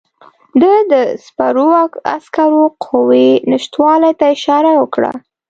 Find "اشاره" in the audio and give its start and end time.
4.35-4.71